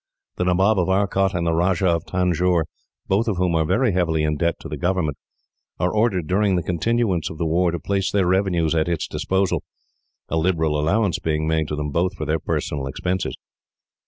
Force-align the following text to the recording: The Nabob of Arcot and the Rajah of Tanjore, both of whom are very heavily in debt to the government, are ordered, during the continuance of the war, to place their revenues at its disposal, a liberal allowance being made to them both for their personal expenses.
The 0.37 0.45
Nabob 0.45 0.79
of 0.79 0.89
Arcot 0.89 1.35
and 1.35 1.45
the 1.45 1.53
Rajah 1.53 1.85
of 1.89 2.07
Tanjore, 2.07 2.63
both 3.07 3.27
of 3.27 3.37
whom 3.37 3.53
are 3.53 3.63
very 3.65 3.91
heavily 3.91 4.23
in 4.23 4.35
debt 4.35 4.55
to 4.61 4.67
the 4.67 4.75
government, 4.75 5.15
are 5.79 5.93
ordered, 5.93 6.25
during 6.25 6.55
the 6.55 6.63
continuance 6.63 7.29
of 7.29 7.37
the 7.37 7.45
war, 7.45 7.69
to 7.69 7.79
place 7.79 8.09
their 8.09 8.25
revenues 8.25 8.73
at 8.73 8.87
its 8.89 9.07
disposal, 9.07 9.61
a 10.27 10.37
liberal 10.37 10.79
allowance 10.79 11.19
being 11.19 11.45
made 11.47 11.67
to 11.67 11.75
them 11.75 11.91
both 11.91 12.15
for 12.15 12.25
their 12.25 12.39
personal 12.39 12.87
expenses. 12.87 13.35